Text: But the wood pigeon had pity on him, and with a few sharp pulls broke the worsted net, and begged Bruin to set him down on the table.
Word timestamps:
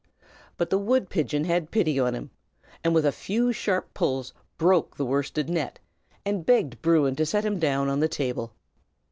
But 0.57 0.71
the 0.71 0.79
wood 0.79 1.11
pigeon 1.11 1.43
had 1.43 1.69
pity 1.69 1.99
on 1.99 2.15
him, 2.15 2.31
and 2.83 2.95
with 2.95 3.05
a 3.05 3.11
few 3.11 3.53
sharp 3.53 3.93
pulls 3.93 4.33
broke 4.57 4.97
the 4.97 5.05
worsted 5.05 5.47
net, 5.47 5.77
and 6.25 6.43
begged 6.43 6.81
Bruin 6.81 7.15
to 7.17 7.23
set 7.23 7.45
him 7.45 7.59
down 7.59 7.87
on 7.87 7.99
the 7.99 8.09
table. 8.09 8.51